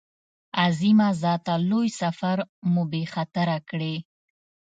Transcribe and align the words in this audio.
عظیمه 0.65 1.09
ذاته 1.23 1.53
لوی 1.69 1.89
سفر 2.01 2.37
مو 2.71 2.83
بې 2.91 3.03
خطره 3.13 3.57
کړې. 3.69 3.95